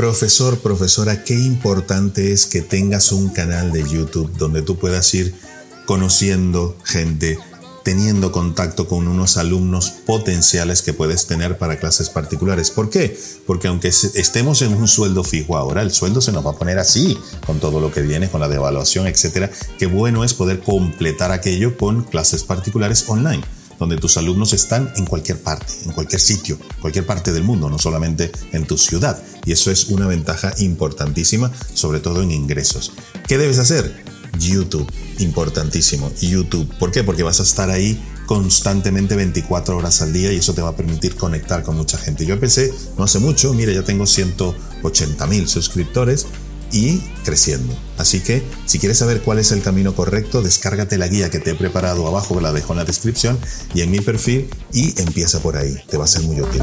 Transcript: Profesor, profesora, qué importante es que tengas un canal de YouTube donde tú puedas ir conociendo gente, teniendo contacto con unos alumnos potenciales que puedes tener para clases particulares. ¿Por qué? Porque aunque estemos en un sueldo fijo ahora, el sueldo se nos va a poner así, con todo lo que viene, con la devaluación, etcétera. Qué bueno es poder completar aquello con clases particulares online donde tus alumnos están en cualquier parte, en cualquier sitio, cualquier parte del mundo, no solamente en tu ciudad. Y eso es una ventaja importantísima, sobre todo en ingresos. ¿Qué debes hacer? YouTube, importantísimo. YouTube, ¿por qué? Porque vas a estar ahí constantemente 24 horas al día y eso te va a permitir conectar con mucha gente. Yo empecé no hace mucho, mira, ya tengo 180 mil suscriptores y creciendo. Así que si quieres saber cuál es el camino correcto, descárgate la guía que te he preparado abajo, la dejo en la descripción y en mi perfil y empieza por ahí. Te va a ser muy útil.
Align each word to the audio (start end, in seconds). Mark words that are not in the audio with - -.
Profesor, 0.00 0.58
profesora, 0.60 1.24
qué 1.24 1.34
importante 1.34 2.32
es 2.32 2.46
que 2.46 2.62
tengas 2.62 3.12
un 3.12 3.28
canal 3.28 3.70
de 3.70 3.86
YouTube 3.86 4.34
donde 4.38 4.62
tú 4.62 4.78
puedas 4.78 5.12
ir 5.12 5.34
conociendo 5.84 6.74
gente, 6.84 7.38
teniendo 7.84 8.32
contacto 8.32 8.88
con 8.88 9.08
unos 9.08 9.36
alumnos 9.36 9.90
potenciales 9.90 10.80
que 10.80 10.94
puedes 10.94 11.26
tener 11.26 11.58
para 11.58 11.78
clases 11.78 12.08
particulares. 12.08 12.70
¿Por 12.70 12.88
qué? 12.88 13.14
Porque 13.46 13.68
aunque 13.68 13.88
estemos 13.88 14.62
en 14.62 14.72
un 14.72 14.88
sueldo 14.88 15.22
fijo 15.22 15.58
ahora, 15.58 15.82
el 15.82 15.90
sueldo 15.90 16.22
se 16.22 16.32
nos 16.32 16.46
va 16.46 16.52
a 16.52 16.56
poner 16.56 16.78
así, 16.78 17.18
con 17.44 17.60
todo 17.60 17.78
lo 17.78 17.92
que 17.92 18.00
viene, 18.00 18.30
con 18.30 18.40
la 18.40 18.48
devaluación, 18.48 19.06
etcétera. 19.06 19.50
Qué 19.78 19.84
bueno 19.84 20.24
es 20.24 20.32
poder 20.32 20.60
completar 20.60 21.30
aquello 21.30 21.76
con 21.76 22.04
clases 22.04 22.42
particulares 22.42 23.04
online 23.06 23.42
donde 23.80 23.96
tus 23.96 24.16
alumnos 24.18 24.52
están 24.52 24.92
en 24.94 25.06
cualquier 25.06 25.40
parte, 25.40 25.72
en 25.86 25.92
cualquier 25.92 26.20
sitio, 26.20 26.58
cualquier 26.80 27.06
parte 27.06 27.32
del 27.32 27.42
mundo, 27.42 27.68
no 27.68 27.78
solamente 27.78 28.30
en 28.52 28.66
tu 28.66 28.78
ciudad. 28.78 29.20
Y 29.44 29.52
eso 29.52 29.72
es 29.72 29.88
una 29.88 30.06
ventaja 30.06 30.54
importantísima, 30.58 31.50
sobre 31.74 31.98
todo 31.98 32.22
en 32.22 32.30
ingresos. 32.30 32.92
¿Qué 33.26 33.38
debes 33.38 33.58
hacer? 33.58 34.04
YouTube, 34.38 34.86
importantísimo. 35.18 36.12
YouTube, 36.20 36.72
¿por 36.78 36.92
qué? 36.92 37.02
Porque 37.02 37.22
vas 37.22 37.40
a 37.40 37.42
estar 37.42 37.70
ahí 37.70 38.00
constantemente 38.26 39.16
24 39.16 39.76
horas 39.76 40.02
al 40.02 40.12
día 40.12 40.32
y 40.32 40.36
eso 40.36 40.54
te 40.54 40.62
va 40.62 40.68
a 40.68 40.76
permitir 40.76 41.16
conectar 41.16 41.64
con 41.64 41.76
mucha 41.76 41.98
gente. 41.98 42.24
Yo 42.24 42.34
empecé 42.34 42.72
no 42.96 43.04
hace 43.04 43.18
mucho, 43.18 43.52
mira, 43.54 43.72
ya 43.72 43.82
tengo 43.82 44.06
180 44.06 45.26
mil 45.26 45.48
suscriptores 45.48 46.26
y 46.72 46.98
creciendo. 47.24 47.74
Así 47.98 48.20
que 48.20 48.42
si 48.66 48.78
quieres 48.78 48.98
saber 48.98 49.22
cuál 49.22 49.38
es 49.38 49.52
el 49.52 49.62
camino 49.62 49.94
correcto, 49.94 50.42
descárgate 50.42 50.98
la 50.98 51.08
guía 51.08 51.30
que 51.30 51.38
te 51.38 51.50
he 51.50 51.54
preparado 51.54 52.06
abajo, 52.06 52.40
la 52.40 52.52
dejo 52.52 52.72
en 52.72 52.78
la 52.78 52.84
descripción 52.84 53.38
y 53.74 53.82
en 53.82 53.90
mi 53.90 54.00
perfil 54.00 54.48
y 54.72 55.00
empieza 55.00 55.40
por 55.40 55.56
ahí. 55.56 55.76
Te 55.88 55.96
va 55.96 56.04
a 56.04 56.08
ser 56.08 56.22
muy 56.22 56.40
útil. 56.40 56.62